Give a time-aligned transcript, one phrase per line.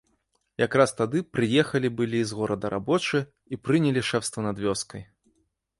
[0.65, 3.23] Якраз тады прыехалі былі з горада рабочыя
[3.55, 5.03] і прынялі шэфства над вёскай.